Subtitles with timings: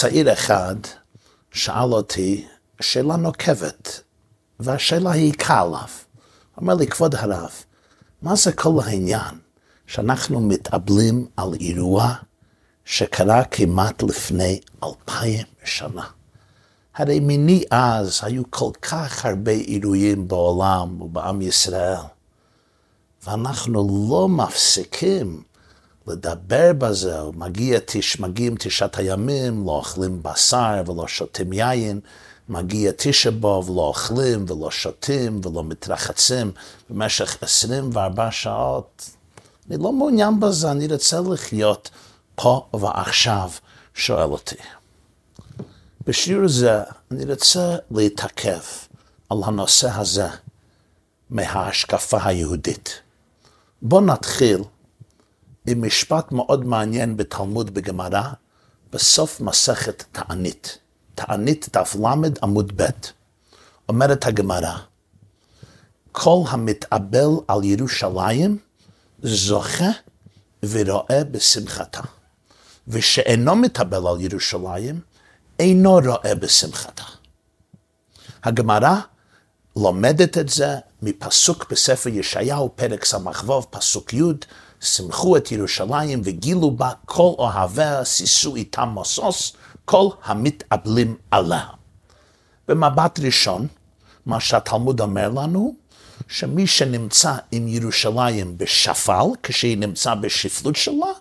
[0.00, 0.76] צעיר אחד
[1.52, 2.46] שאל אותי
[2.80, 4.00] שאלה נוקבת,
[4.60, 5.88] והשאלה היא קל עליו.
[6.56, 7.50] אומר לי, כבוד הרב,
[8.22, 9.38] מה זה כל העניין
[9.86, 12.14] שאנחנו מתאבלים על אירוע
[12.84, 16.04] שקרה כמעט לפני אלפיים שנה?
[16.94, 22.04] הרי מני אז היו כל כך הרבה אירועים בעולם ובעם ישראל,
[23.26, 25.42] ואנחנו לא מפסיקים
[26.06, 32.00] לדבר בזה, מגיע תש, מגיעים תשעת הימים, לא אוכלים בשר ולא שותים יין,
[32.48, 36.52] מגיע תשע באב, לא אוכלים ולא שותים ולא מתרחצים
[36.90, 39.10] במשך 24 שעות.
[39.68, 41.90] אני לא מעוניין בזה, אני רוצה לחיות
[42.34, 43.50] פה ועכשיו,
[43.94, 44.56] שואל אותי.
[46.06, 46.80] בשיעור זה
[47.10, 48.60] אני רוצה להתעכב
[49.30, 50.26] על הנושא הזה
[51.30, 53.00] מההשקפה היהודית.
[53.82, 54.62] בואו נתחיל
[55.66, 58.22] עם משפט מאוד מעניין בתלמוד בגמרא,
[58.92, 60.78] בסוף מסכת תענית.
[61.14, 62.86] תענית דף ל עמוד ב',
[63.88, 64.76] אומרת הגמרא,
[66.12, 68.58] כל המתאבל על ירושלים
[69.22, 69.90] זוכה
[70.62, 72.00] ורואה בשמחתה,
[72.88, 75.00] ושאינו מתאבל על ירושלים,
[75.58, 77.02] אינו רואה בשמחתה.
[78.44, 78.96] הגמרא
[79.76, 84.22] לומדת את זה מפסוק בספר ישעיהו, פרק ס"ו, פסוק י',
[84.86, 89.52] שמחו את ירושלים וגילו בה כל אוהביה, שישו איתם משוש,
[89.84, 91.66] כל המתאבלים עליה.
[92.68, 93.66] במבט ראשון,
[94.26, 95.74] מה שהתלמוד אומר לנו,
[96.28, 101.12] שמי שנמצא עם ירושלים בשפל, כשהיא נמצא בשפלות שלה,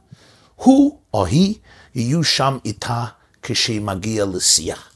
[0.55, 1.55] הוא או היא
[1.95, 3.05] יהיו שם איתה
[3.43, 4.89] כשהיא מגיעה לשיח.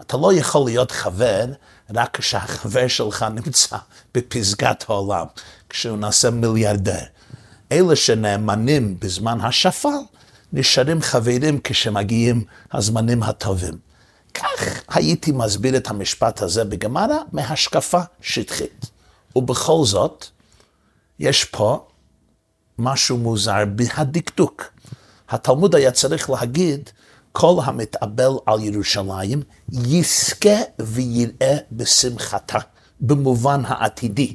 [0.00, 1.44] אתה לא יכול להיות חבר
[1.94, 3.76] רק כשהחבר שלך נמצא
[4.14, 5.26] בפסגת העולם,
[5.68, 7.02] כשהוא נעשה מיליארדר.
[7.72, 9.98] אלה שנאמנים בזמן השפל,
[10.52, 13.78] נשארים חברים כשמגיעים הזמנים הטובים.
[14.34, 18.86] כך הייתי מסביר את המשפט הזה בגמרא מהשקפה שטחית.
[19.36, 20.26] ובכל זאת,
[21.18, 21.86] יש פה
[22.78, 24.64] משהו מוזר בהדקדוק.
[25.28, 26.90] התלמוד היה צריך להגיד,
[27.32, 29.42] כל המתאבל על ירושלים
[29.72, 32.58] יזכה ויראה בשמחתה,
[33.00, 34.34] במובן העתידי.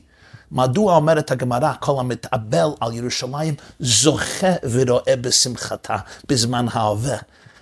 [0.53, 5.97] מדוע אומרת הגמרא, כל המתאבל על ירושלים זוכה ורואה בשמחתה
[6.29, 7.17] בזמן ההווה?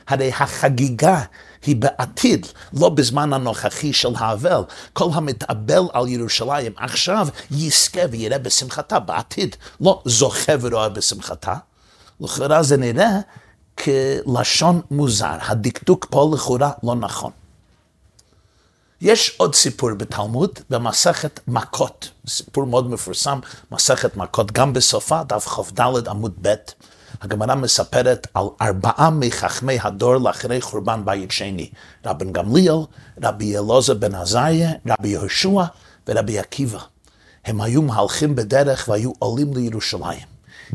[0.07, 1.21] הרי החגיגה
[1.65, 4.61] היא בעתיד, לא בזמן הנוכחי של האבל.
[4.93, 11.55] כל המתאבל על ירושלים עכשיו יזכה ויראה בשמחתה בעתיד, לא זוכה ורואה בשמחתה.
[12.21, 13.19] לכאורה זה נראה
[13.77, 17.31] כלשון מוזר, הדקדוק פה לכאורה לא נכון.
[19.01, 23.39] יש עוד סיפור בתלמוד, במסכת מכות, סיפור מאוד מפורסם,
[23.71, 26.53] מסכת מכות, גם בסופה, דף כ"ד עמוד ב',
[27.21, 31.69] הגמרא מספרת על ארבעה מחכמי הדור לאחרי חורבן בית שני,
[32.05, 32.75] רבן גמליאל,
[33.23, 35.63] רבי אלעזר בן עזריה, רבי יהושע
[36.07, 36.79] ורבי עקיבא.
[37.45, 40.27] הם היו מהלכים בדרך והיו עולים לירושלים.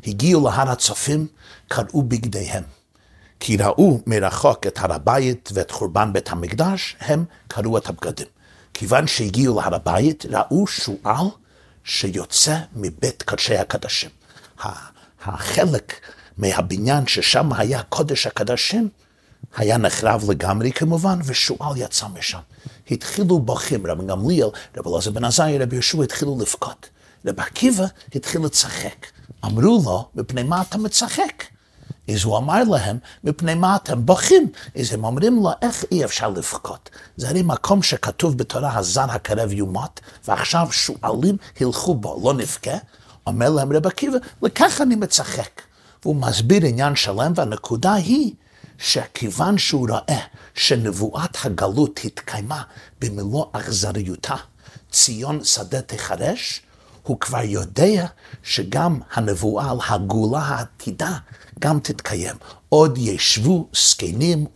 [0.06, 1.26] הגיעו להר הצופים,
[1.68, 2.62] קרעו בגדיהם.
[3.40, 8.26] כי ראו מרחוק את הר הבית ואת חורבן בית המקדש, הם קראו את הבגדים.
[8.74, 11.26] כיוון שהגיעו להר הבית, ראו שועל
[11.84, 14.10] שיוצא מבית קדשי הקדשים.
[15.24, 15.92] החלק
[16.38, 18.88] מהבניין ששם היה קודש הקדשים,
[19.56, 22.38] היה נחרב לגמרי כמובן, ושועל יצא משם.
[22.90, 26.88] התחילו בוכים, רבי גמליאל, רבי אלעזר בן עזאי, רבי יהושע התחילו לבכות.
[27.26, 29.06] רבי עקיבא התחיל לצחק.
[29.44, 31.55] אמרו לו, מפני מה אתה מצחק?
[32.14, 34.48] אז הוא אמר להם, מפני מה אתם בוכים?
[34.80, 36.90] אז הם אומרים לו, איך אי אפשר לבכות?
[37.16, 42.76] זה הרי מקום שכתוב בתורה, הזן הקרב יומות, ועכשיו שועלים הלכו בו, לא נבכה?
[43.26, 45.62] אומר להם רב עקיבא, לכך אני מצחק.
[46.02, 48.34] והוא מסביר עניין שלם, והנקודה היא
[48.78, 50.20] שכיוון שהוא רואה
[50.54, 52.62] שנבואת הגלות התקיימה
[53.00, 54.34] במלוא אכזריותה,
[54.90, 56.62] ציון שדה תחרש,
[57.06, 58.06] הוא כבר יודע
[58.42, 61.18] שגם הנבואה על הגאולה העתידה
[61.58, 62.36] גם תתקיים.
[62.68, 64.46] עוד ישבו זקנים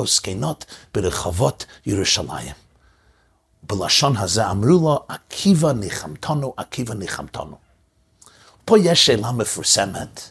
[0.00, 0.64] וזקנות
[0.94, 2.52] ברחובות ירושלים.
[3.62, 7.56] בלשון הזה אמרו לו, עקיבא ניחמתנו, עקיבא ניחמתנו.
[8.64, 10.30] פה יש שאלה מפורסמת.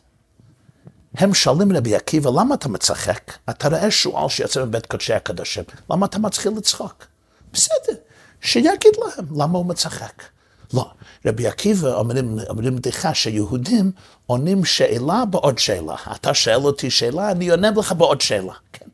[1.16, 3.32] הם שואלים רבי עקיבא, למה אתה מצחק?
[3.50, 7.06] אתה רואה שועל שיוצא מבית קודשי הקדושים, למה אתה מתחיל לצחוק?
[7.54, 7.94] בסדר,
[8.42, 10.24] שיגיד להם למה הוא מצחק.
[10.74, 10.90] לא,
[11.26, 13.92] רבי עקיבא אומרים, אומרים בדיחה שיהודים
[14.26, 15.96] עונים שאלה בעוד שאלה.
[16.16, 18.54] אתה שואל אותי שאלה, אני עונה לך בעוד שאלה.
[18.74, 18.86] כן.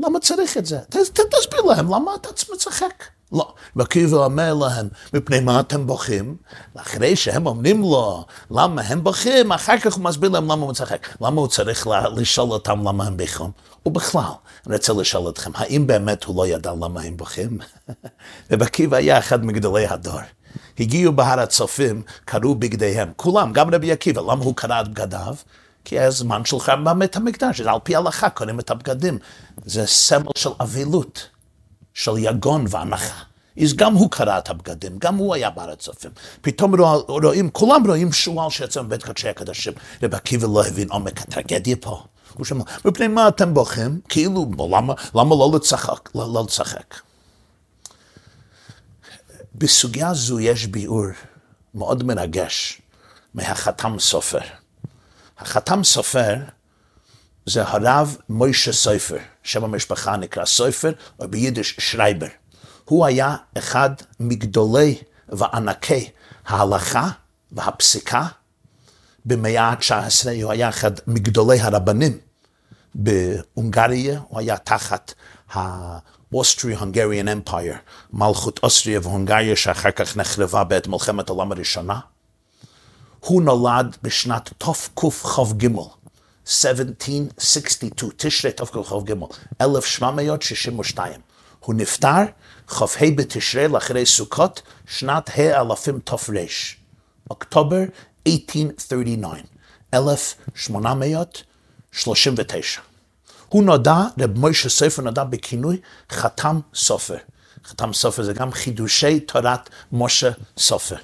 [0.00, 0.78] למה צריך את זה?
[0.78, 3.04] ת, ת, תסביר להם למה אתה מצחק.
[3.32, 3.54] לא.
[3.76, 6.36] ועקיבא אומר להם, מפני מה אתם בוכים?
[6.74, 11.08] אחרי שהם אומרים לו למה הם בוכים, אחר כך הוא מסביר להם למה הוא צחק.
[11.20, 13.50] למה הוא צריך לשאול אותם למה הם בוכים?
[13.86, 14.22] ובכלל,
[14.66, 17.58] אני רוצה לשאול אתכם, האם באמת הוא לא ידע למה הם בוכים?
[18.50, 20.20] ובעקיבא היה אחד מגדולי הדור.
[20.80, 25.34] הגיעו בהר הצופים, קראו בגדיהם, כולם, גם רבי עקיבא, למה הוא קרא את בגדיו?
[25.84, 29.18] כי הזמן של חרם בית המקדש, על פי ההלכה קוראים את הבגדים.
[29.64, 31.28] זה סמל של אבילות,
[31.94, 33.22] של יגון והנחה.
[33.62, 36.10] אז גם הוא קרא את הבגדים, גם הוא היה בהר הצופים.
[36.40, 36.74] פתאום
[37.08, 39.72] רואים, כולם רואים שועל שיצא מבית קודשי הקדשים.
[40.02, 42.02] רבי עקיבא לא הבין עומק הטרגדיה פה.
[42.34, 44.00] הוא שמע, מפני מה אתם בוכים?
[44.08, 46.10] כאילו, למה, למה לא לצחק?
[46.14, 46.94] לא, לא לצחק.
[49.58, 51.06] בסוגיה זו יש ביאור
[51.74, 52.82] מאוד מרגש
[53.34, 54.40] מהחתם סופר.
[55.38, 56.34] החתם סופר
[57.46, 62.26] זה הרב מוישה סופר, שם המשפחה נקרא סופר, או ביידיש שרייבר.
[62.84, 63.90] הוא היה אחד
[64.20, 66.10] מגדולי וענקי
[66.46, 67.08] ההלכה
[67.52, 68.26] והפסיקה
[69.24, 72.18] במאה ה-19, הוא היה אחד מגדולי הרבנים
[72.94, 75.14] בהונגריה, הוא היה תחת
[76.34, 77.76] ה-Austria-Hungarian Empire,
[78.12, 82.00] מלכות אוסטריה והונגריה שאחר כך נחרבה בעת מלחמת העולם הראשונה.
[83.20, 85.68] הוא נולד בשנת תקכ"ג,
[86.46, 89.14] 1762, תשרי תקכ"ג,
[89.60, 91.12] 1762.
[91.60, 92.22] הוא נפטר
[92.66, 92.84] כ"ה
[93.16, 96.16] בתשרי לאחרי סוכות, שנת האלפים תר,
[97.30, 97.82] אוקטובר
[98.26, 99.42] 1839,
[99.94, 102.87] 1839.
[103.48, 105.80] הוא נודע, רב מוישה סופר נודע בכינוי
[106.10, 107.16] חתם סופר.
[107.66, 110.96] חתם סופר זה גם חידושי תורת משה סופר.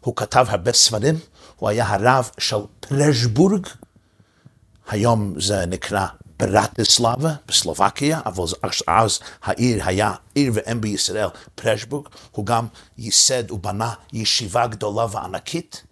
[0.00, 1.18] הוא כתב הרבה ספרים,
[1.56, 3.66] הוא היה הרב של פרשבורג,
[4.88, 6.06] היום זה נקרא
[6.38, 8.44] ברטיסלבה בסלובקיה, אבל
[8.86, 12.66] אז העיר היה עיר ואם בישראל, פרשבורג, הוא גם
[12.98, 15.82] ייסד ובנה ישיבה גדולה וענקית,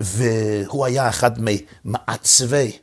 [0.00, 2.78] והוא היה אחד ממעצבי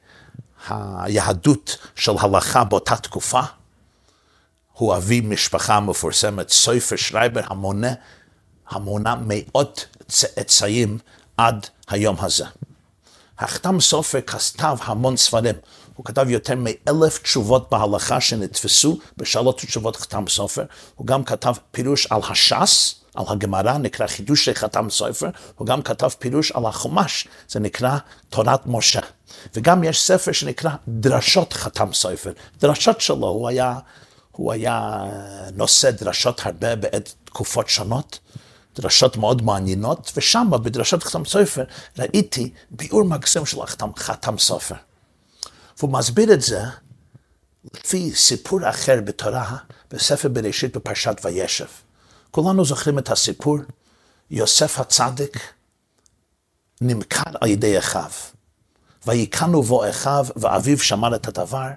[0.68, 3.42] היהדות של הלכה באותה תקופה.
[4.74, 7.94] הוא אבי משפחה מפורסמת, סופר שרייבר, המונה,
[8.70, 10.98] המונה מאות צאצאים
[11.38, 12.46] עד היום הזה.
[13.40, 15.56] החתם סופר כתב המון ספרים.
[15.96, 20.64] הוא כתב יותר מאלף תשובות בהלכה שנתפסו בשאלות ותשובות חתם סופר.
[20.96, 25.30] הוא גם כתב פירוש על הש"ס, על הגמרא, נקרא חידושי חתם סופר.
[25.56, 27.98] הוא גם כתב פירוש על החומש, זה נקרא
[28.30, 29.00] תורת משה.
[29.56, 32.32] וגם יש ספר שנקרא דרשות חתם סופר.
[32.60, 33.76] דרשות שלו, הוא היה,
[34.32, 35.04] הוא היה
[35.56, 38.20] נושא דרשות הרבה בעת תקופות שונות.
[38.76, 41.64] דרשות מאוד מעניינות, ושם בדרשות חתם סופר
[42.00, 44.76] ראיתי ביאור מקסים של חתם, חתם סופר.
[45.80, 46.62] והוא מסביר את זה
[47.74, 49.58] לפי סיפור אחר בתורה,
[49.92, 51.66] בספר בראשית בפרשת וישב.
[52.32, 53.58] כולנו זוכרים את הסיפור,
[54.32, 55.54] יוסף הצדיק
[56.82, 58.12] נמכר על ידי אחיו.
[59.08, 61.68] ויקנו בו אחיו, ואביו שמר את הדבר,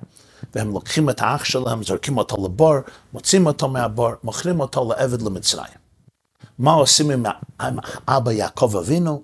[0.55, 2.75] והם לוקחים את האח שלהם, זורקים אותו לבור,
[3.13, 5.83] מוצאים אותו מהבור, מוכרים אותו לעבד למצרים.
[6.59, 7.27] מה עושים
[7.61, 7.77] עם
[8.09, 9.23] אבא יעקב אבינו?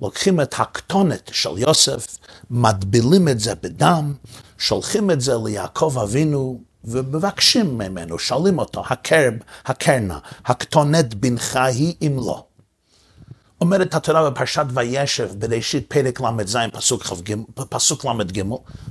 [0.00, 2.18] לוקחים את הכתונת של יוסף,
[2.50, 4.14] מטבילים את זה בדם,
[4.58, 9.34] שולחים את זה ליעקב אבינו ומבקשים ממנו, שואלים אותו, הקרב,
[9.64, 12.44] הקרנה, הכתונת בנך היא אם לא.
[13.60, 16.56] אומרת התורה בפרשת וישב, בראשית פרק ל"ז,
[17.68, 18.42] פסוק ל"ג,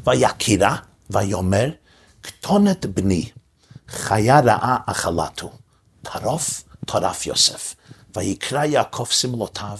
[0.07, 0.75] ויקירה,
[1.09, 1.69] ויאמר,
[2.23, 3.29] כתונת בני,
[3.87, 5.51] חיה רעה אכלתו,
[6.01, 7.75] טרוף טרף יוסף.
[8.15, 9.77] ויקרא יעקב שמלותיו,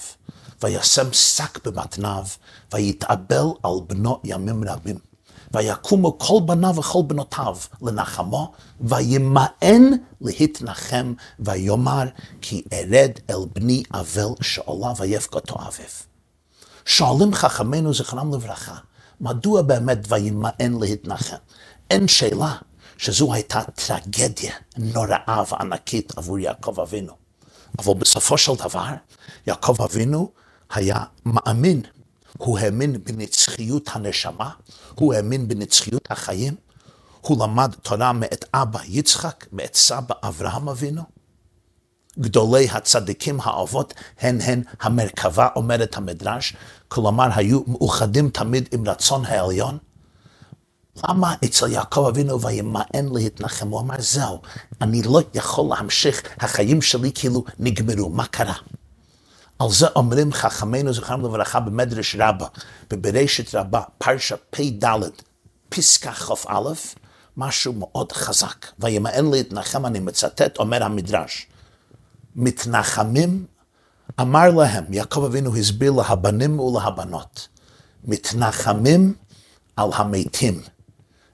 [0.63, 2.25] וישם שק במתניו,
[2.73, 5.08] ויתאבל על בנו ימים רבים.
[5.53, 8.51] ויקומו כל בניו וכל בנותיו לנחמו,
[8.81, 9.83] וימאן
[10.21, 12.03] להתנחם, ויאמר
[12.41, 15.89] כי ארד אל בני אבל שאולה ויבכתו אביו.
[16.85, 18.75] שואלים חכמינו זכרם לברכה,
[19.21, 21.35] מדוע באמת וימאן להתנחם?
[21.89, 22.55] אין שאלה
[22.97, 27.13] שזו הייתה טרגדיה נוראה וענקית עבור יעקב אבינו.
[27.79, 28.85] אבל בסופו של דבר,
[29.47, 30.31] יעקב אבינו
[30.73, 31.81] היה מאמין.
[32.37, 34.49] הוא האמין בנצחיות הנשמה,
[34.99, 36.55] הוא האמין בנצחיות החיים,
[37.21, 41.01] הוא למד תורה מאת אבא יצחק, מאת סבא אברהם אבינו.
[42.19, 46.55] גדולי הצדיקים האבות הן הן המרכבה, אומרת המדרש,
[46.87, 49.77] כלומר היו מאוחדים תמיד עם רצון העליון.
[51.07, 53.67] למה אצל יעקב אבינו וימאן להתנחם?
[53.67, 54.41] הוא אמר, זהו,
[54.81, 58.55] אני לא יכול להמשיך, החיים שלי כאילו נגמרו, מה קרה?
[59.59, 62.47] על זה אומרים חכמינו זכרם לברכה במדרש רבה,
[62.89, 64.83] בבראשית רבה, פרשה פ"ד,
[65.69, 66.59] פסקה כ"א,
[67.37, 68.65] משהו מאוד חזק.
[68.79, 71.47] וימאן להתנחם, אני מצטט, אומר המדרש,
[72.35, 73.45] מתנחמים,
[74.19, 77.47] אמר להם, יעקב אבינו הסביר להבנים ולהבנות,
[78.03, 79.13] מתנחמים
[79.75, 80.61] על המתים,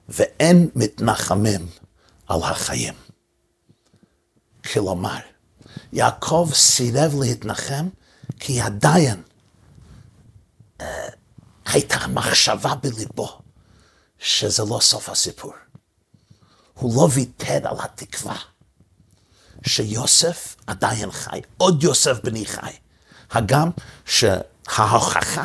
[0.08, 1.66] ואין מתנחמים
[2.26, 2.94] על החיים.
[4.72, 5.18] כלומר,
[5.92, 7.88] יעקב סירב להתנחם
[8.40, 9.22] כי עדיין
[10.80, 11.08] אה,
[11.66, 13.38] הייתה מחשבה בליבו
[14.18, 15.52] שזה לא סוף הסיפור.
[16.74, 18.36] הוא לא ויתר על התקווה
[19.66, 22.72] שיוסף עדיין חי, עוד יוסף בני חי.
[23.30, 23.70] הגם
[24.04, 25.44] שההוכחה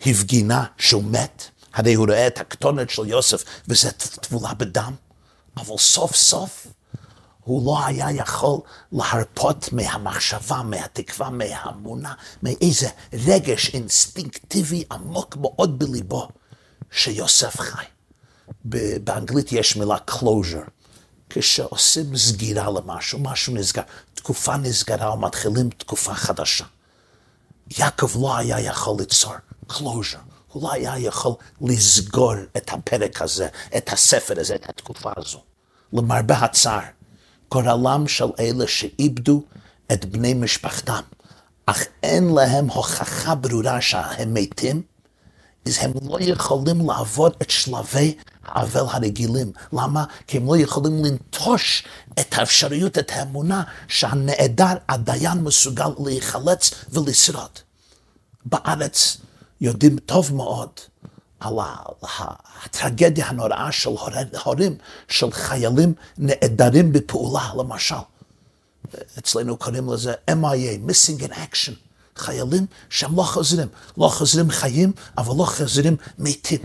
[0.00, 1.42] הפגינה שהוא מת,
[1.72, 4.94] הרי הוא רואה את הכתונת של יוסף וזה טבולה בדם,
[5.56, 6.66] אבל סוף סוף
[7.44, 8.60] הוא לא היה יכול
[8.92, 16.28] להרפות מהמחשבה, מהתקווה, מהאמונה, מאיזה רגש אינסטינקטיבי עמוק מאוד בליבו,
[16.90, 17.84] שיוסף חי.
[19.04, 20.70] באנגלית יש מילה closure.
[21.30, 23.82] כשעושים סגירה למשהו, משהו נסגר,
[24.14, 26.64] תקופה נסגרה ומתחילים תקופה חדשה.
[27.78, 29.32] יעקב לא היה יכול ליצור
[29.68, 30.18] closure,
[30.52, 35.42] הוא לא היה יכול לסגור את הפרק הזה, את הספר הזה, את התקופה הזו.
[35.92, 36.82] למרבה הצער,
[37.52, 39.42] גורלם של אלה שאיבדו
[39.92, 41.00] את בני משפחתם,
[41.66, 44.82] אך אין להם הוכחה ברורה שהם מתים,
[45.66, 49.52] אז הם לא יכולים לעבור את שלבי האבל הרגילים.
[49.72, 50.04] למה?
[50.26, 51.84] כי הם לא יכולים לנטוש
[52.20, 57.58] את האפשריות, את האמונה, שהנעדר הדיין מסוגל להיחלץ ולשרוד.
[58.44, 59.16] בארץ
[59.60, 60.70] יודעים טוב מאוד
[61.42, 61.54] על
[62.64, 63.90] הטרגדיה הנוראה של
[64.44, 64.76] הורים,
[65.08, 67.94] של חיילים נעדרים בפעולה, למשל.
[69.18, 71.72] אצלנו קוראים לזה MIA, Missing in Action.
[72.16, 73.68] חיילים שהם לא חוזרים,
[73.98, 76.60] לא חוזרים חיים, אבל לא חוזרים מתים.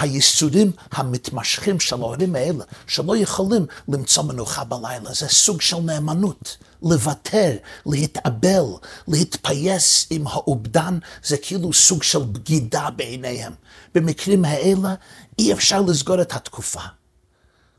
[0.00, 6.56] הייסורים המתמשכים של ההורים האלה, שלא יכולים למצוא מנוחה בלילה, זה סוג של נאמנות.
[6.82, 8.64] לוותר, להתאבל,
[9.08, 13.52] להתפייס עם האובדן, זה כאילו סוג של בגידה בעיניהם.
[13.94, 14.94] במקרים האלה
[15.38, 16.80] אי אפשר לסגור את התקופה.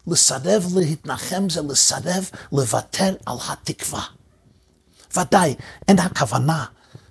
[0.08, 4.04] לסרב להתנחם זה לסרב לוותר על התקווה.
[5.18, 5.56] ודאי,
[5.88, 6.66] אין הכוונה,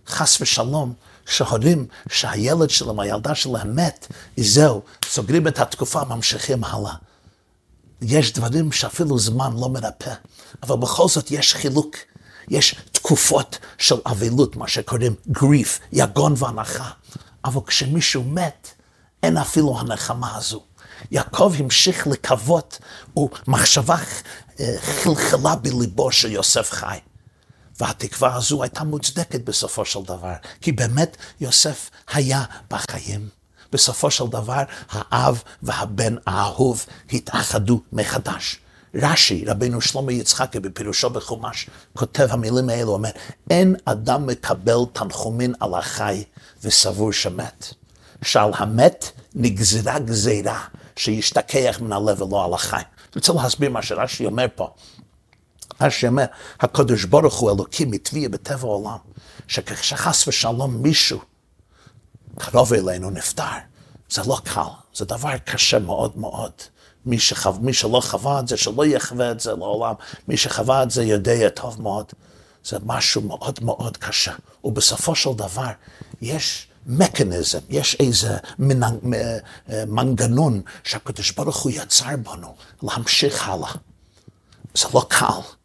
[0.06, 0.94] חס ושלום,
[1.30, 4.06] שהורים שהילד שלהם, הילדה שלהם מת,
[4.36, 6.94] זהו, סוגרים את התקופה, ממשיכים הלאה.
[8.02, 10.14] יש דברים שאפילו זמן לא מרפא,
[10.62, 11.96] אבל בכל זאת יש חילוק.
[12.48, 16.90] יש תקופות של אבלות, מה שקוראים grief, יגון והנחה.
[17.44, 18.68] אבל כשמישהו מת,
[19.22, 20.62] אין אפילו הנחמה הזו.
[21.10, 22.78] יעקב המשיך לקוות,
[23.16, 23.96] ומחשבה
[24.60, 26.98] אה, חלחלה בליבו של יוסף חי.
[27.80, 33.28] והתקווה הזו הייתה מוצדקת בסופו של דבר, כי באמת יוסף היה בחיים.
[33.72, 38.56] בסופו של דבר האב והבן האהוב התאחדו מחדש.
[38.94, 43.10] רש"י, רבינו שלמה יצחקי, בפירושו בחומש, כותב המילים האלו, אומר,
[43.50, 46.24] אין אדם מקבל תנחומין על החי
[46.62, 47.74] וסבור שמת.
[48.22, 50.60] שעל המת נגזרה גזירה
[50.96, 52.76] שישתכח מן הלב ולא על החי.
[52.76, 52.84] אני
[53.16, 54.70] רוצה להסביר מה שרש"י אומר פה.
[55.80, 56.24] רש"י אומר,
[56.60, 58.96] הקדוש ברוך הוא אלוקים הטביע בטבע העולם,
[59.48, 61.20] שכשחס ושלום מישהו
[62.38, 63.44] קרוב אלינו נפטר,
[64.10, 64.60] זה לא קל,
[64.94, 66.52] זה דבר קשה מאוד מאוד.
[67.06, 69.94] מי, שחו, מי שלא חווה את זה, שלא יחווה את זה לעולם.
[70.28, 72.06] מי שחווה את זה יודע טוב מאוד.
[72.64, 74.32] זה משהו מאוד מאוד קשה.
[74.64, 75.70] ובסופו של דבר,
[76.20, 78.80] יש מכניזם, יש איזה מנ...
[79.86, 83.72] מנגנון שהקדוש ברוך הוא יצר בנו להמשיך הלאה.
[84.74, 85.59] זה לא קל.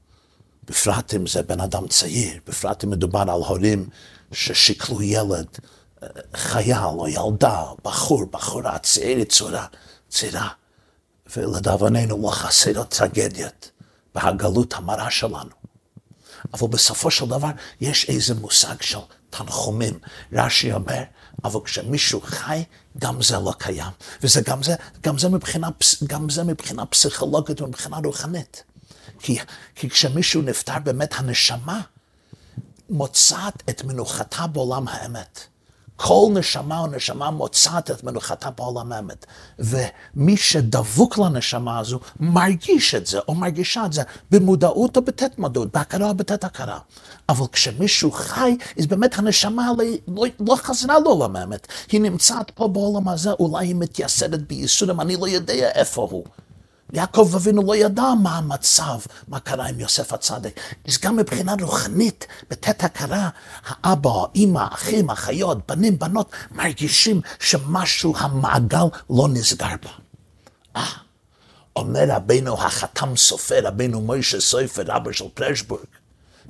[0.67, 3.89] בפרט אם זה בן אדם צעיר, בפרט אם מדובר על הורים
[4.31, 5.47] ששיקלו ילד,
[6.03, 9.65] אה, חייל או ילדה, בחור, בחורה, צעירה, צורה,
[10.09, 10.49] צעירה.
[11.35, 13.71] ולדאבוננו לא חסרות טרגדיות
[14.15, 15.55] בהגלות המרה שלנו.
[16.53, 17.49] אבל בסופו של דבר
[17.81, 19.99] יש איזה מושג של תנחומים.
[20.33, 21.03] רש"י אומר,
[21.43, 22.63] אבל כשמישהו חי,
[22.97, 23.91] גם זה לא קיים.
[24.23, 25.69] וזה גם זה, גם זה מבחינה,
[26.07, 28.63] גם זה מבחינה פסיכולוגית ומבחינה רוחנית.
[29.19, 29.37] כי,
[29.75, 31.81] כי כשמישהו נפטר, באמת הנשמה
[32.89, 35.39] מוצאת את מנוחתה בעולם האמת.
[35.95, 39.25] כל נשמה או נשמה מוצאת את מנוחתה בעולם האמת.
[39.59, 45.71] ומי שדבוק לנשמה הזו מרגיש את זה, או מרגישה את זה, במודעות או בתת מודעות,
[45.73, 46.79] בהכרה או בתת הכרה.
[47.29, 49.71] אבל כשמישהו חי, אז באמת הנשמה
[50.07, 51.67] לא, לא חזרה לעולם האמת.
[51.91, 56.25] היא נמצאת פה בעולם הזה, אולי היא מתייסדת בייסורים, אני לא יודע איפה הוא.
[56.95, 60.59] יעקב אבינו לא ידע מה המצב, מה קרה עם יוסף הצדיק.
[60.87, 63.29] אז גם מבחינה רוחנית, בתת הכרה,
[63.65, 69.89] האבא, האמא, האחים, האחיות, בנים, בנות, מרגישים שמשהו, המעגל לא נסגר בה.
[70.75, 70.91] אה,
[71.75, 75.85] אומר רבינו החתם סופר, רבינו מוישה סופר, אבא של פרשבורג,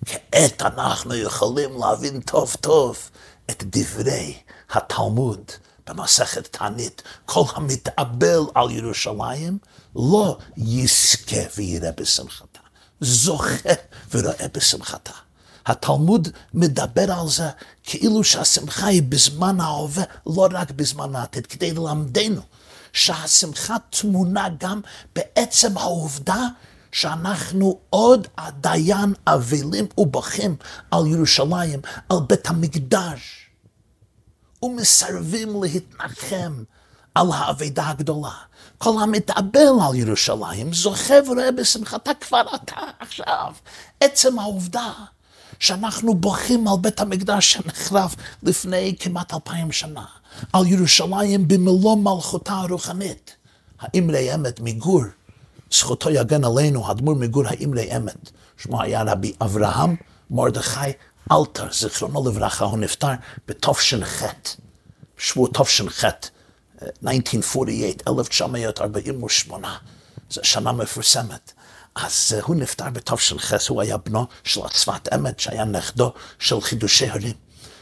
[0.06, 3.10] כעת אנחנו יכולים להבין טוב טוב
[3.50, 4.38] את דברי
[4.72, 5.52] התלמוד
[5.88, 7.02] במסכת תענית.
[7.26, 9.58] כל המתאבל על ירושלים
[9.96, 12.60] לא יזכה ויראה בשמחתה,
[13.02, 13.70] זוכה
[14.14, 15.12] ורואה בשמחתה.
[15.66, 17.50] התלמוד מדבר על זה
[17.84, 22.42] כאילו שהשמחה היא בזמן ההווה, לא רק בזמן העתיד, כדי ללמדנו
[22.94, 24.82] שהשמחה טמונה גם
[25.16, 26.48] בעצם העובדה
[26.92, 30.56] שאנחנו עוד עדיין אבלים ובוכים
[30.92, 33.50] על ירושלים, על בית המקדש,
[34.64, 36.64] ומסרבים להתנחם
[37.16, 38.34] על האבדה הגדולה.
[38.86, 43.54] כל המתאבל על ירושלים זוכה ורואה בשמחתה כבר אתה עכשיו.
[44.02, 44.92] עצם העובדה
[45.60, 50.06] שאנחנו בוכים על בית המקדש שנחרב לפני כמעט אלפיים שנה,
[50.54, 53.36] על ירושלים במלוא מלכותה הרוחנית.
[53.80, 55.04] האמרי אמת מגור,
[55.72, 58.30] זכותו יגן עלינו, האדמו"ר מגור האמרי אמת.
[58.58, 59.96] שמו היה רבי אברהם
[60.30, 60.92] מרדכי
[61.32, 63.12] אלתר, זיכרונו לברכה, הוא נפטר
[63.48, 64.24] בתש"ח,
[65.18, 66.06] שבוע תש"ח,
[67.08, 69.78] 1948, 1948,
[70.30, 71.52] זו שנה מפורסמת.
[71.96, 77.08] אז uh, הוא נפטר בתש"ח, הוא היה בנו של הצפת אמת, שהיה נכדו של חידושי
[77.08, 77.36] הרים.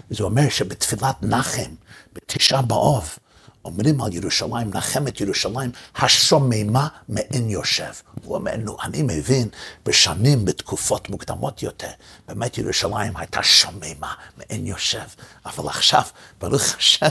[0.09, 1.71] זה אומר שבתפילת נחם,
[2.13, 3.17] בתשעה באוב,
[3.65, 7.91] אומרים על ירושלים, נחם את ירושלים, השוממה מעין יושב.
[8.23, 9.47] הוא אומר, נו, אני מבין,
[9.85, 11.91] בשנים, בתקופות מוקדמות יותר,
[12.27, 15.07] באמת ירושלים הייתה שוממה מעין יושב.
[15.45, 16.01] אבל עכשיו,
[16.39, 17.07] ברוך השם,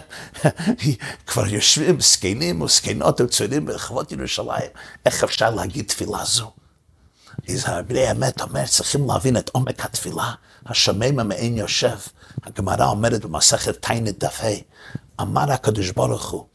[1.26, 4.70] כבר יושבים זקנים וזקנות וצעירים ברחבות ירושלים,
[5.06, 6.52] איך אפשר להגיד תפילה זו?
[7.48, 10.32] יזהר בני אמת אומר, צריכים להבין את עומק התפילה,
[10.66, 11.98] השממה מעין יושב.
[12.42, 14.48] הגמרא אומרת במסכת תיינית דף ה',
[15.22, 16.46] אמר הקדוש ברוך הוא,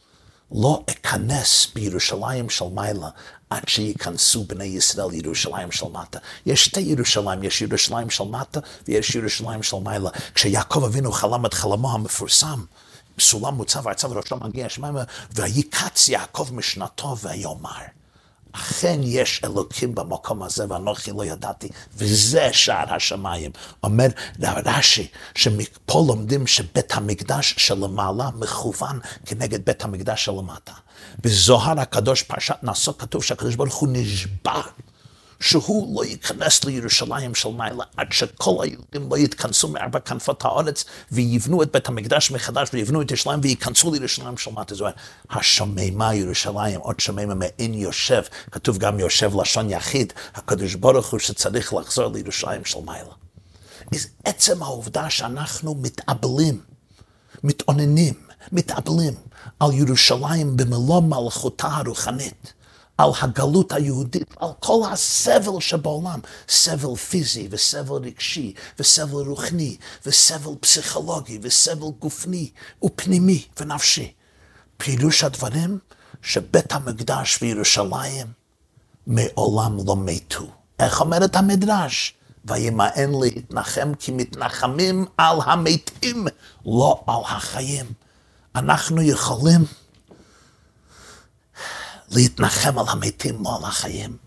[0.52, 3.10] לא אכנס בירושלים של מעלה
[3.50, 6.20] עד שייכנסו בני ישראל לירושלים של מטה.
[6.46, 10.10] יש שתי ירושלים, יש ירושלים של מטה ויש ירושלים של מעלה.
[10.36, 12.64] כשיעקב אבינו חלם את חלמו המפורסם,
[13.20, 17.97] סולם מוצב ארצה וראשו מגיע שמיימה, ויקץ יעקב משנתו ויאמר.
[18.58, 23.52] אכן יש אלוקים במקום הזה ואנוכי לא ידעתי, וזה שער השמיים.
[23.84, 24.08] אומר
[24.66, 30.74] רש"י, שמפה לומדים שבית המקדש שלמעלה מכוון כנגד בית המקדש שלמטה.
[31.24, 34.62] בזוהר הקדוש פרשת נשוא כתוב שהקדוש ברוך הוא נשבע.
[35.40, 41.64] שהוא לא ייכנס לירושלים של מעלה עד שכל היהודים לא יתכנסו מארבע כנפות הארץ ויבנו
[41.64, 44.76] את בית המקדש מחדש ויבנו את ירושלים וייכנסו לירושלים של מטה.
[44.76, 44.94] זאת
[45.30, 48.22] השוממה ירושלים, עוד שוממה מעין יושב,
[48.52, 53.14] כתוב גם יושב לשון יחיד, הקדוש ברוך הוא שצריך לחזור לירושלים של מעלה.
[53.96, 56.62] אז עצם העובדה שאנחנו מתאבלים,
[57.44, 58.14] מתאוננים,
[58.52, 59.14] מתאבלים
[59.60, 62.54] על ירושלים במלוא מלכותה הרוחנית.
[62.98, 71.40] על הגלות היהודית, על כל הסבל שבעולם, סבל פיזי וסבל רגשי וסבל רוחני וסבל פסיכולוגי
[71.42, 72.50] וסבל גופני
[72.84, 74.14] ופנימי ונפשי.
[74.78, 75.80] פירוש הדברים
[76.22, 78.28] שבית המקדש בירושלים
[79.08, 80.48] מעולם לא מתו.
[80.80, 82.14] איך אומרת המדרש?
[82.46, 86.28] וימאן להתנחם כי מתנחמים על המתים,
[86.66, 87.86] לא על החיים.
[88.56, 89.66] אנחנו יכולים
[92.12, 94.18] להתנחם על המתים, לא על החיים.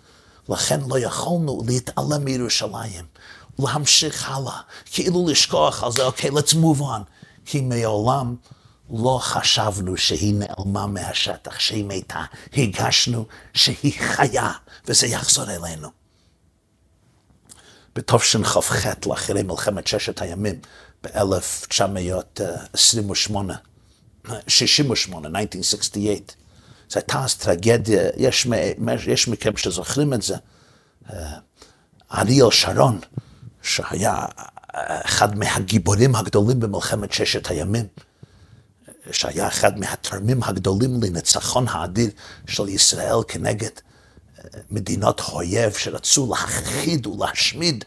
[0.48, 3.04] לכן לא יכולנו להתעלם מירושלים,
[3.58, 7.02] להמשיך הלאה, כאילו לשכוח על זה, אוקיי, okay, let's move on.
[7.44, 8.36] כי מעולם
[8.90, 12.24] לא חשבנו שהיא נעלמה מהשטח, שהיא מתה.
[12.56, 14.52] הגשנו שהיא חיה,
[14.86, 15.88] וזה יחזור אלינו.
[17.94, 20.60] בתשכ"ח, לאחרי מלחמת ששת הימים,
[21.02, 21.12] ב-1928,
[24.48, 26.39] 68, 1968,
[26.90, 28.46] זו הייתה אז טרגדיה, יש,
[29.07, 30.37] יש מכם שזוכרים את זה.
[31.12, 31.38] אה,
[32.12, 33.00] אריאל שרון,
[33.62, 34.14] שהיה
[34.74, 37.87] אה, אחד מהגיבורים הגדולים במלחמת ששת הימים,
[39.11, 42.11] שהיה אחד מהתרמים הגדולים לניצחון האדיר
[42.46, 43.70] של ישראל כנגד
[44.38, 47.85] אה, מדינות אויב שרצו להכחיד ולהשמיד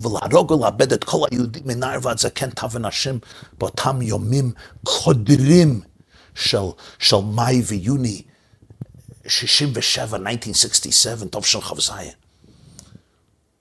[0.00, 3.18] ולהרוג ולאבד את כל היהודים מנער ועד זקן טף ונשים
[3.58, 4.52] באותם יומים
[4.84, 5.80] קודרים
[6.34, 6.58] של,
[6.98, 8.22] של מאי ויוני
[9.28, 11.90] 67, 1967, טוב של כ"ז.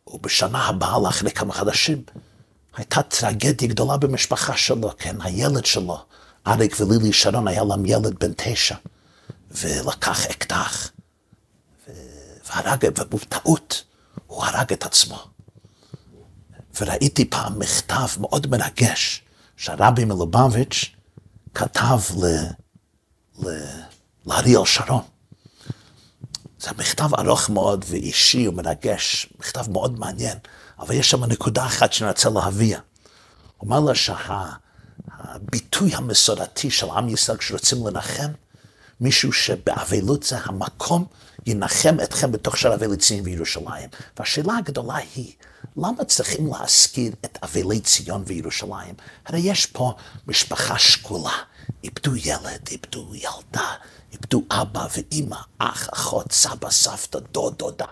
[0.07, 2.03] ובשנה הבאה, לאחרי כמה חדשים,
[2.75, 5.97] הייתה טרגדיה גדולה במשפחה שלו, כן, הילד שלו,
[6.47, 8.75] אריק ולילי שרון, היה להם ילד בן תשע,
[9.51, 10.91] ולקח אקדח,
[12.49, 13.83] והרג, ובטעות
[14.27, 15.27] הוא הרג את עצמו.
[16.79, 19.21] וראיתי פעם מכתב מאוד מרגש
[19.57, 20.95] שהרבי מלובביץ'
[21.53, 21.99] כתב
[24.25, 25.14] לאריאל שרון.
[26.65, 30.37] זה מכתב ארוך מאוד ואישי ומרגש, מכתב מאוד מעניין.
[30.79, 32.75] אבל יש שם נקודה אחת שאני רוצה להביא.
[32.75, 32.83] הוא
[33.61, 38.31] אומר לה שהביטוי המסורתי של עם ישראל כשרוצים לנחם,
[39.01, 41.05] מישהו שבאבלות זה המקום
[41.45, 43.89] ינחם אתכם בתוך שער אבלי ציון וירושלים.
[44.19, 45.33] והשאלה הגדולה היא,
[45.77, 48.95] למה צריכים להזכיר את אבלי ציון וירושלים?
[49.25, 49.93] הרי יש פה
[50.27, 51.33] משפחה שקולה,
[51.83, 53.73] איבדו ילד, איבדו ילדה,
[54.15, 57.85] איבדו אבא ואימא, אח, אחות, סבא, סבתא, דוד, דודה.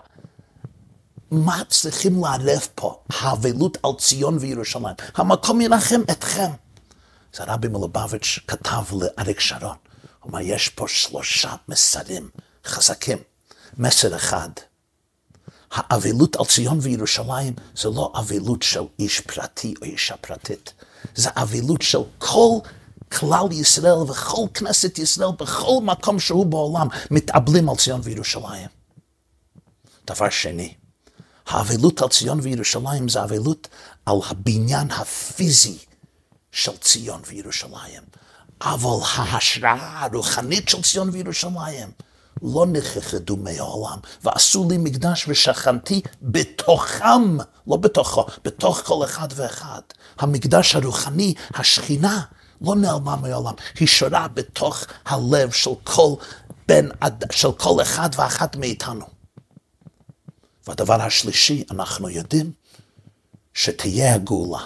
[1.30, 2.98] מה צריכים לערב פה?
[3.10, 4.94] האבלות על ציון וירושלים.
[5.14, 6.50] המקום ינחם אתכם.
[7.34, 9.76] זה רבי מלובביץ' כתב לאריק שרון.
[10.20, 12.28] הוא אומר, יש פה שלושה מסרים
[12.64, 13.18] חזקים.
[13.78, 14.50] מסר אחד,
[15.72, 20.72] האבלות על ציון וירושלים זה לא אבלות של איש פרטי או אישה פרטית,
[21.14, 22.58] זה אבלות של כל
[23.12, 28.68] כלל ישראל וכל כנסת ישראל בכל מקום שהוא בעולם מתאבלים על ציון וירושלים.
[30.06, 30.74] דבר שני,
[31.46, 33.68] האבלות על ציון וירושלים זה אבלות
[34.06, 35.78] על הבניין הפיזי
[36.52, 38.02] של ציון וירושלים.
[38.60, 41.90] אבל ההשראה הרוחנית של ציון וירושלים
[42.42, 47.36] לא נכחדו מהעולם, ועשו לי מקדש ושכנתי בתוכם,
[47.66, 49.80] לא בתוכו, בתוך כל אחד ואחד.
[50.18, 52.20] המקדש הרוחני, השכינה,
[52.60, 56.14] לא נעלמה מהעולם, היא שורה בתוך הלב של כל,
[56.68, 56.88] בן,
[57.32, 59.06] של כל אחד ואחת מאיתנו.
[60.66, 62.52] והדבר השלישי, אנחנו יודעים
[63.54, 64.60] שתהיה הגאולה.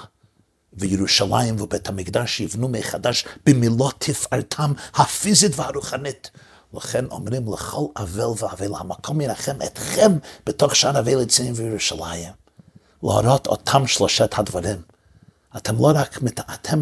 [0.73, 6.31] וירושלים ובית המקדש יבנו מחדש במילות תפארתם הפיזית והרוחנית.
[6.75, 10.13] לכן אומרים לכל אבל ואבל, המקום ינחם אתכם
[10.47, 12.33] בתוך שער אבל יצאים וירושלים.
[13.03, 14.83] להראות אותם שלושת הדברים.
[15.59, 16.19] אתם לא רק,
[16.55, 16.81] אתם,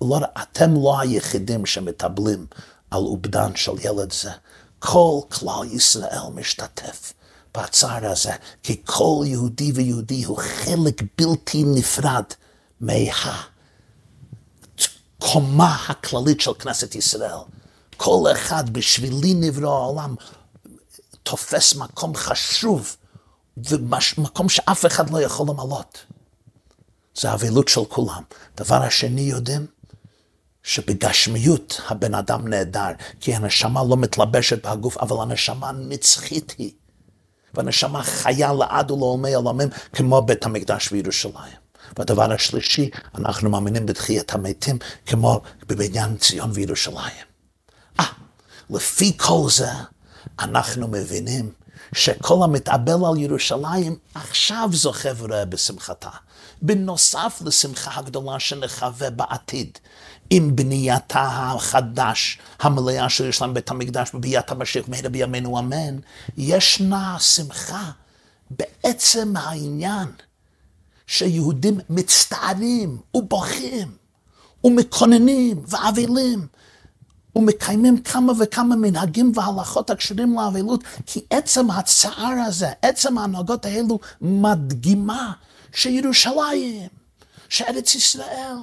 [0.00, 2.46] לא, אתם לא היחידים שמטבלים
[2.90, 4.30] על אובדן של ילד זה.
[4.78, 7.12] כל כלל ישראל משתתף
[7.56, 8.32] בצער הזה,
[8.62, 12.24] כי כל יהודי ויהודי הוא חלק בלתי נפרד
[15.20, 17.38] מהקומה הכללית של כנסת ישראל.
[17.96, 20.14] כל אחד בשבילי נברא העולם
[21.22, 22.96] תופס מקום חשוב
[23.56, 26.04] ומקום שאף אחד לא יכול למלות.
[27.14, 28.22] זה האבלות של כולם.
[28.56, 29.66] דבר השני יודעים
[30.62, 36.72] שבגשמיות הבן אדם נהדר, כי הנשמה לא מתלבשת בגוף, אבל הנשמה נצחית היא.
[37.54, 41.62] והנשמה חיה לעד ולעולמי עולמים כמו בית המקדש בירושלים.
[41.98, 47.24] והדבר השלישי, אנחנו מאמינים בתחיית המתים כמו בבניין ציון וירושלים.
[48.00, 48.04] אה,
[48.70, 49.70] לפי כל זה,
[50.38, 51.52] אנחנו מבינים
[51.94, 56.10] שכל המתאבל על ירושלים עכשיו זוכה ורואה בשמחתה.
[56.62, 59.78] בנוסף לשמחה הגדולה שנחווה בעתיד,
[60.30, 65.98] עם בנייתה החדש, המלאה של ירושלים בית המקדש, בביאת המשיח מהרה בימינו אמן,
[66.36, 67.90] ישנה שמחה
[68.50, 70.08] בעצם העניין
[71.06, 73.88] שיהודים מצטערים ובוכים
[74.64, 76.46] ומקוננים ואבלים
[77.36, 85.32] ומקיימים כמה וכמה מנהגים והלכות הקשורים לאבלות, כי עצם הצער הזה, עצם ההנהגות האלו מדגימה
[85.74, 86.88] שירושלים,
[87.48, 88.56] שארץ ישראל,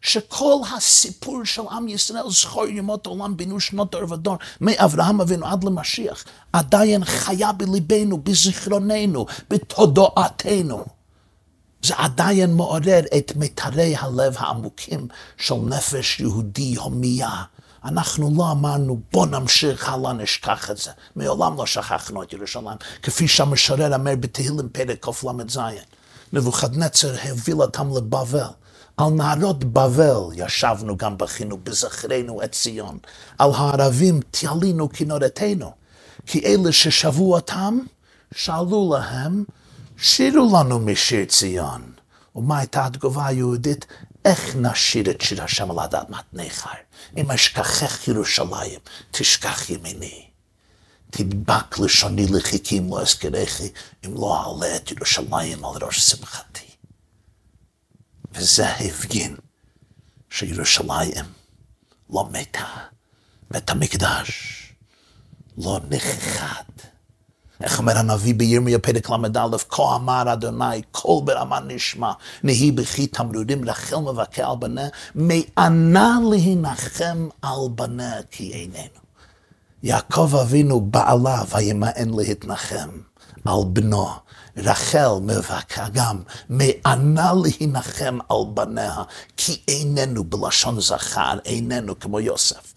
[0.00, 5.64] שכל הסיפור של עם ישראל, זכור ימות עולם בינו שנות דור ודור, מאברהם אבינו עד
[5.64, 10.84] למשיח, עדיין חיה בליבנו, בזיכרוננו, בתודעתנו.
[11.82, 17.42] זה עדיין מעורר את מיתרי הלב העמוקים של נפש יהודי הומייה.
[17.84, 20.90] אנחנו לא אמרנו בוא נמשיך הלאה נשכח את זה.
[21.16, 25.58] מעולם לא שכחנו את ירושלים, כפי שהמשורר אומר בתהילים פרק קל"ז.
[26.34, 28.40] נבוכדנצר הביא אותם לבבל.
[28.96, 32.98] על נהרות בבל ישבנו גם בכינו, בזכרנו את ציון.
[33.38, 35.72] על הערבים תעלינו כנורתנו.
[36.26, 37.78] כי אלה ששבו אותם,
[38.34, 39.44] שאלו להם,
[39.96, 41.82] שירו לנו משיר ציון.
[42.36, 43.86] ומה הייתה התגובה היהודית?
[44.24, 46.70] איך נשיר את שיר השם על אדמת נכר?
[47.16, 50.33] אם אשכחך ירושלים, תשכח ימיני.
[51.16, 53.68] תדבק לשוני לחיכים לא אזכרכי,
[54.06, 56.64] אם לא אעלה את ירושלים על ראש שמחתי.
[58.32, 59.36] וזה הפגין
[60.30, 61.24] שירושלים
[62.10, 62.66] לא מתה,
[63.50, 64.30] בית המקדש
[65.58, 66.64] לא נכחד.
[67.62, 73.68] איך אומר הנביא בירמיה פרק ל"א, כה אמר אדוני, קול ברמה נשמע, נהי בכי תמרורים
[73.68, 79.03] רחל מבכה על בניה, מענה להנחם על בניה כי איננו.
[79.84, 82.88] יעקב אבינו בעלה וימאן להתנחם
[83.44, 84.08] על בנו.
[84.56, 89.02] רחל מבכה גם, מענה להנחם על בניה,
[89.36, 92.74] כי איננו בלשון זכר, איננו כמו יוסף.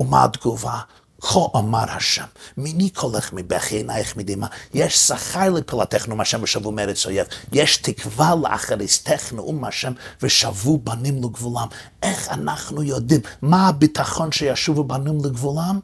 [0.00, 0.80] ומה התגובה?
[1.20, 2.24] כה אמר השם,
[2.56, 8.34] מיני קולך מבכי עינייך מדמעה, יש שכר לפעולתך נאום השם ושבו מארץ אויב, יש תקווה
[8.34, 9.92] לאחריסתך נאום השם
[10.22, 11.66] ושבו בנים לגבולם.
[12.02, 15.80] איך אנחנו יודעים מה הביטחון שישובו בנים לגבולם?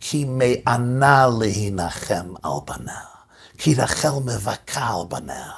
[0.00, 3.00] כי מענה להנחם על בניה,
[3.58, 5.50] כי רחל מבכה על בניה,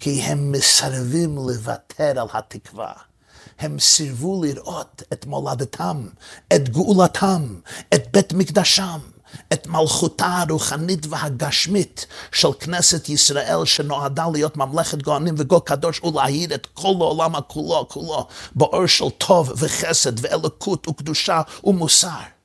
[0.00, 2.92] כי הם מסרבים לוותר על התקווה.
[3.58, 6.06] הם סירבו לראות את מולדתם,
[6.54, 7.60] את גאולתם,
[7.94, 8.98] את בית מקדשם,
[9.52, 16.66] את מלכותה הרוחנית והגשמית של כנסת ישראל שנועדה להיות ממלכת גאונים וגו קדוש ולהאיר את
[16.74, 22.39] כל העולם הכולו כולו באור של טוב וחסד ואלוקות וקדושה ומוסר.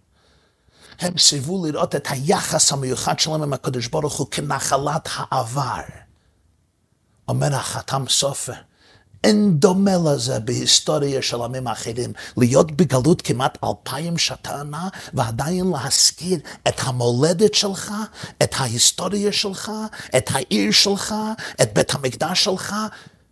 [1.00, 5.82] הם סירבו לראות את היחס המיוחד שלהם עם הקדוש ברוך הוא כנחלת העבר.
[7.28, 8.54] אומר החתם סופר,
[9.24, 12.14] אין דומה לזה בהיסטוריה של עמים אחרים.
[12.38, 17.94] להיות בגלות כמעט אלפיים שנה ועדיין להזכיר את המולדת שלך,
[18.44, 19.72] את ההיסטוריה שלך,
[20.18, 21.16] את העיר שלך,
[21.62, 22.76] את בית המקדש שלך,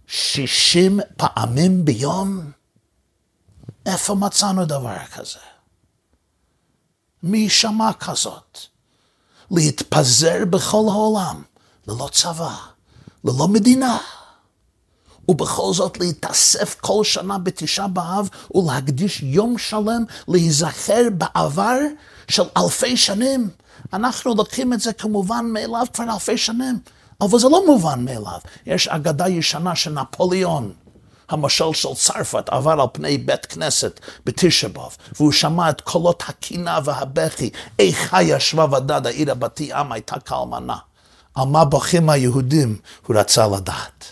[0.07, 2.51] שישים פעמים ביום?
[3.85, 5.52] איפה מצאנו דבר כזה?
[7.23, 8.59] מי שמע כזאת?
[9.51, 11.41] להתפזר בכל העולם,
[11.87, 12.55] ללא צבא,
[13.23, 13.97] ללא מדינה.
[15.29, 21.77] ובכל זאת להתאסף כל שנה בתשעה באב ולהקדיש יום שלם להיזכר בעבר
[22.27, 23.49] של אלפי שנים.
[23.93, 26.79] אנחנו לוקחים את זה כמובן מאליו כבר אלפי שנים,
[27.21, 28.39] אבל זה לא מובן מאליו.
[28.65, 30.73] יש אגדה ישנה של נפוליאון.
[31.29, 36.79] המשל של צרפת עבר על פני בית כנסת בתשע באב, והוא שמע את קולות הקינה
[36.83, 40.77] והבכי, איכה ישבה ודד העיר הביתי עם הייתה כאלמנה.
[41.35, 44.05] על מה בוכים היהודים הוא רצה לדעת.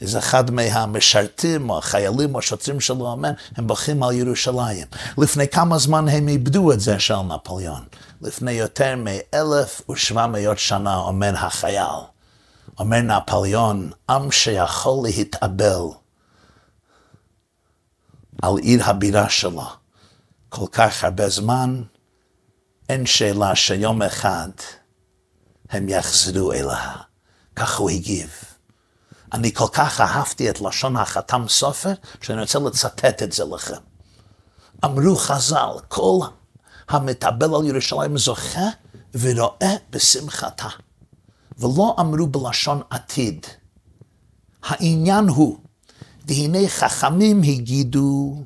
[0.00, 4.86] איזה אחד מהמשרתים או החיילים או השוטרים שלו אומר, הם בוכים על ירושלים.
[5.18, 7.82] לפני כמה זמן הם איבדו את זה של נפוליאון.
[8.22, 12.00] לפני יותר מ-1700 שנה אומר החייל,
[12.80, 15.82] אומר נפוליאון, עם שיכול להתאבל
[18.42, 19.66] על עיר הבירה שלו
[20.48, 21.82] כל כך הרבה זמן,
[22.88, 24.48] אין שאלה שיום אחד
[25.70, 26.92] הם יחזרו אליה.
[27.56, 28.30] כך הוא הגיב.
[29.32, 33.80] אני כל כך אהבתי את לשון החתם סופר, שאני רוצה לצטט את זה לכם.
[34.84, 36.18] אמרו חז"ל, כל
[36.88, 38.68] המטבל על ירושלים זוכה
[39.14, 40.68] ורואה בשמחתה.
[41.60, 43.46] ולא אמרו בלשון עתיד.
[44.62, 45.58] העניין הוא,
[46.26, 48.36] והנה חכמים הגידו,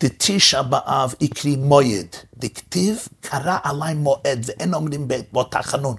[0.00, 5.96] דתשע באב יקרי מויד, דכתיב קרא עלי מועד, ואין אומרים באותה חנון.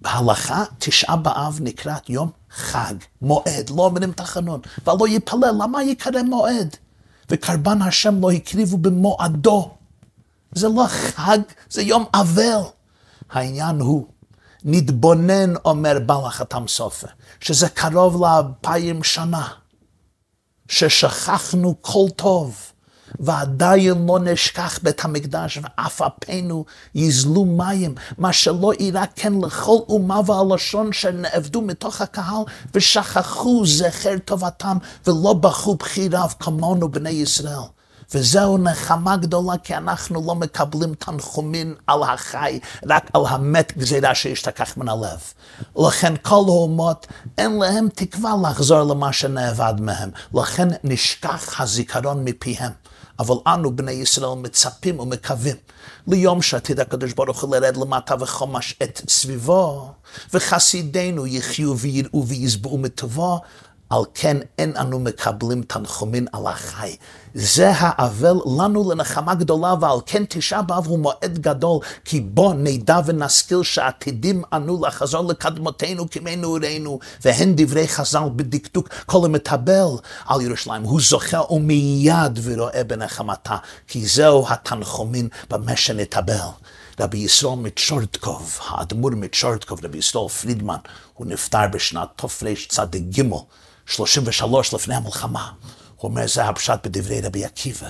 [0.00, 6.76] בהלכה, תשעה באב נקראת יום חג, מועד, לא אומרים תחנון, ולא יפלל, למה יקרא מועד?
[7.30, 9.70] וקרבן השם לא הקריבו במועדו.
[10.52, 11.38] זה לא חג,
[11.70, 12.60] זה יום אבל.
[13.30, 14.06] העניין הוא,
[14.64, 17.06] נתבונן, אומר בעל החתם סופר,
[17.40, 19.48] שזה קרוב לאלפיים שנה,
[20.68, 22.56] ששכחנו כל טוב.
[23.18, 30.20] ועדיין לא נשכח בית המקדש, ואף אפינו יזלו מים, מה שלא אירע כן לכל אומה
[30.26, 32.42] והלשון שנאבדו מתוך הקהל,
[32.74, 37.68] ושכחו זכר טובתם, ולא בכו בחיריו כמונו בני ישראל.
[38.14, 44.76] וזהו נחמה גדולה, כי אנחנו לא מקבלים תנחומים על החי, רק על המת גזירה שישתכח
[44.76, 45.20] מן הלב.
[45.76, 47.06] לכן כל האומות,
[47.38, 50.10] אין להם תקווה לחזור למה שנאבד מהם.
[50.34, 52.72] לכן נשכח הזיכרון מפיהם.
[53.20, 55.56] אבל אנו בני ישראל מצפים ומקווים
[56.06, 59.92] ליום שעתיד הקדוש ברוך הוא לרד למטה וחומש את סביבו,
[60.34, 63.40] וחסידינו יחיו ויראו וישבעו מטובו,
[63.90, 66.96] על כן אין אנו מקבלים תנחומין על החי.
[67.34, 73.00] זה האבל לנו לנחמה גדולה, ועל כן תשעה באב הוא מועד גדול, כי בו נדע
[73.06, 79.86] ונשכיל שעתידים אנו לחזור לקדמותינו כמי נעורינו, והן דברי חז"ל בדקדוק, כל המטבל
[80.26, 86.48] על ירושלים, הוא זוכה ומיד ורואה בנחמתה, כי זהו התנחומין במה שנטבל.
[87.00, 90.78] רבי ישראל מצ'ורטקוב, האדמו"ר מצ'ורטקוב, רבי ישראל פרידמן,
[91.14, 93.22] הוא נפטר בשנת תרצ"ג,
[93.90, 95.52] 33 לפני המלחמה.
[95.96, 97.88] הוא אומר, זה הפשט בדברי רבי עקיבא.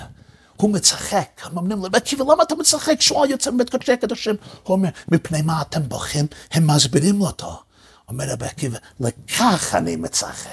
[0.57, 3.01] הוא מצחק, הם אומרים לו, רבי עקיבא, למה אתה מצחק?
[3.01, 4.35] שועל יוצא מבית קודשי הקדושים.
[4.63, 6.25] הוא אומר, מפני מה אתם בוכים?
[6.51, 7.63] הם מסבירים לו אותו.
[8.09, 10.49] אומר רבי עקיבא, לכך אני מצחק.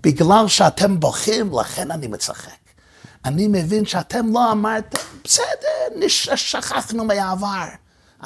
[0.00, 2.50] בגלל שאתם בוכים, לכן אני מצחק.
[3.24, 7.66] אני מבין שאתם לא אמרתם, בסדר, שכחנו מהעבר.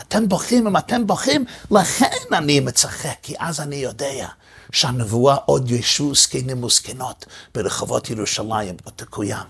[0.01, 4.27] אתם בוכים, אם אתם בוכים, לכן אני מצחק, כי אז אני יודע
[4.73, 9.47] שהנבואה עוד ישו זקנים וזקנות ברחובות ירושלים עוד תקוים.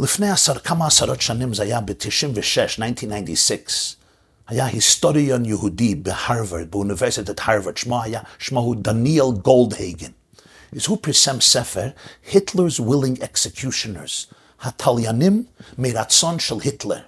[0.00, 3.96] לפני עשר, כמה עשרות שנים, זה היה ב-96, 1996,
[4.48, 10.10] היה היסטוריון יהודי בהרווארד, באוניברסיטת הרווארד, שמו היה, שמו הוא דניאל גולדהגן.
[10.76, 11.88] אז הוא פרסם ספר,
[12.30, 15.44] Hitler's Willing Executioners, התליינים
[15.78, 17.00] מרצון של היטלר.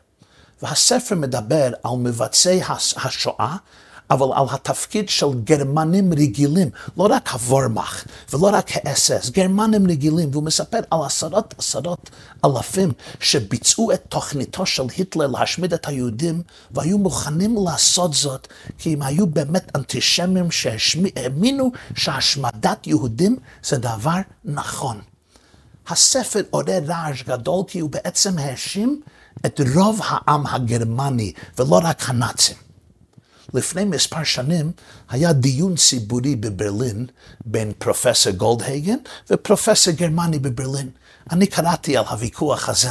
[0.63, 2.61] והספר מדבר על מבצעי
[2.97, 3.57] השואה
[4.11, 10.43] אבל על התפקיד של גרמנים רגילים, לא רק הוורמאך ולא רק האס-אס, גרמנים רגילים, והוא
[10.43, 12.11] מספר על עשרות עשרות
[12.45, 19.03] אלפים שביצעו את תוכניתו של היטלר להשמיד את היהודים, והיו מוכנים לעשות זאת כי הם
[19.03, 25.01] היו באמת אנטישמים שהאמינו שהשמדת יהודים זה דבר נכון.
[25.89, 29.01] הספר עורר רעש גדול כי הוא בעצם האשים
[29.47, 32.68] את רוב העם הגרמני ולא רק הנאצים.
[33.55, 34.73] לפני מספר שנים
[35.11, 37.07] היה דיון ציבורי בברלין
[37.45, 38.97] בין פרופסור גולדהגן
[39.31, 40.91] ופרופסור גרמני בברלין.
[41.31, 42.89] אני קראתי על הוויכוח הזה.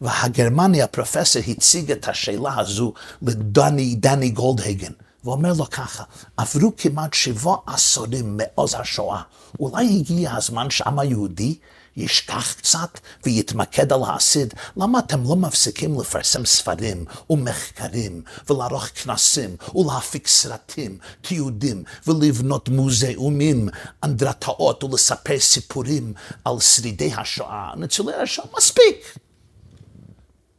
[0.00, 4.92] והגרמני, הפרופסור, הציג את השאלה הזו לדני דני גולדהגן,
[5.24, 6.04] ואומר לו ככה,
[6.36, 9.22] עברו כמעט שבעה עשורים מאז השואה,
[9.60, 11.54] אולי הגיע הזמן שהעם היהודי
[11.96, 20.28] ישכח קצת ויתמקד על העשיד, למה אתם לא מפסיקים לפרסם ספרים ומחקרים ולערוך כנסים ולהפיק
[20.28, 23.68] סרטים, תיעודים ולבנות מוזיאומים,
[24.04, 29.16] אנדרטאות ולספר סיפורים על שרידי השואה, ניצולי השואה, מספיק.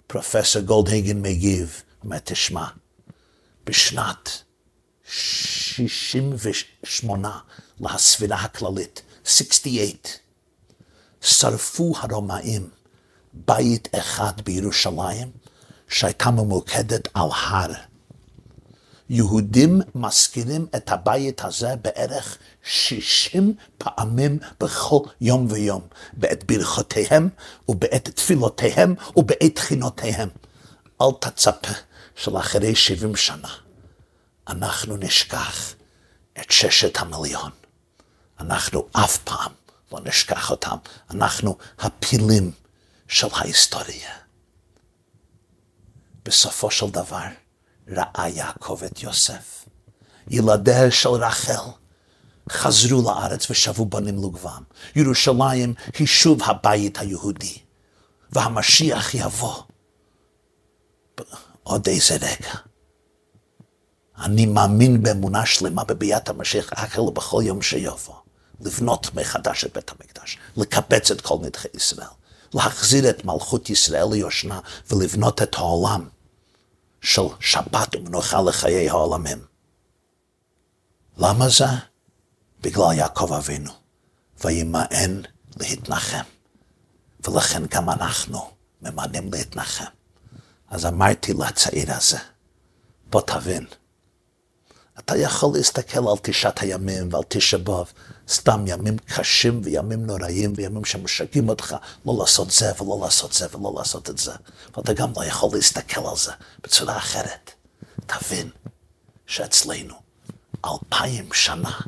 [0.08, 2.66] פרופסור גולדהגן מגיב, אומר, תשמע,
[3.66, 4.30] בשנת
[5.06, 7.40] 68
[7.80, 10.23] לספירה הכללית, 68,
[11.24, 12.70] שרפו הרומאים
[13.34, 15.32] בית אחד בירושלים
[15.88, 17.72] שהייתה ממוקדת על הר.
[19.10, 25.82] יהודים מזכירים את הבית הזה בערך 60 פעמים בכל יום ויום,
[26.14, 27.30] בעת ברכותיהם
[27.70, 30.30] ובעת תפילותיהם ובעת תחינותיהם.
[31.02, 31.74] אל תצפה
[32.16, 33.50] שלאחרי 70 שנה
[34.48, 35.74] אנחנו נשכח
[36.40, 37.52] את ששת המיליון.
[38.40, 39.52] אנחנו אף פעם
[39.94, 40.78] לא נשכח אותם.
[41.12, 42.52] אנחנו הפילים
[43.08, 44.12] של ההיסטוריה.
[46.26, 47.24] בסופו של דבר
[47.88, 49.66] ראה יעקב את יוסף.
[50.28, 51.70] ילדיה של רחל
[52.52, 54.64] חזרו לארץ ושבו בנים לגבם.
[54.96, 57.58] ירושלים היא שוב הבית היהודי,
[58.32, 59.64] והמשיח יבוא
[61.64, 62.54] עוד איזה רגע.
[64.18, 68.23] אני מאמין באמונה שלמה בביאת המשיח אכל בכל יום שיבוא.
[68.62, 72.08] לבנות מחדש את בית המקדש, לקבץ את כל נדחי ישראל,
[72.54, 74.60] להחזיר את מלכות ישראל ליושנה
[74.92, 76.10] ולבנות את העולם
[77.02, 79.46] של שבת ומנוחה לחיי העולמים.
[81.18, 81.66] למה זה?
[82.62, 83.72] בגלל יעקב אבינו,
[84.44, 85.22] וימאן
[85.60, 86.24] להתנחם.
[87.28, 89.84] ולכן גם אנחנו ממאנים להתנחם.
[90.70, 92.18] אז אמרתי לצעיר הזה,
[93.10, 93.66] בוא תבין,
[95.00, 97.92] אתה יכול להסתכל על תשעת הימים ועל תשע באב,
[98.30, 101.76] סתם ימים קשים וימים נוראים וימים שמשגעים אותך
[102.06, 104.32] לא לעשות זה ולא לעשות זה ולא לעשות את זה.
[104.78, 106.32] ואתה גם לא יכול להסתכל על זה
[106.64, 107.52] בצורה אחרת.
[108.06, 108.50] תבין
[109.28, 109.96] שאצלנו
[110.66, 111.80] אלפיים שנה,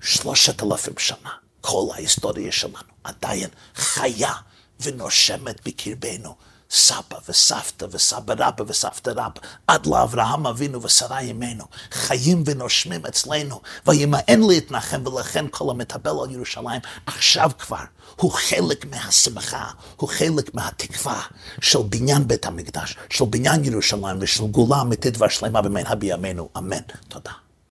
[0.00, 4.32] שלושת אלפים שנה, כל ההיסטוריה שלנו עדיין חיה
[4.80, 6.34] ונושמת בקרבנו.
[6.70, 14.40] סבא וסבתא וסבא רבא וסבתא רבא, עד לאברהם אבינו ושרה אמנו, חיים ונושמים אצלנו, וימאן
[14.48, 17.84] להתנחם, ולכן כל המטבל על ירושלים עכשיו כבר
[18.16, 21.22] הוא חלק מהשמחה, הוא חלק מהתקווה
[21.60, 26.82] של בניין בית המקדש, של בניין ירושלים ושל גאולה אמיתית והשלמה במהרה בימינו, אמן.
[27.08, 27.45] תודה.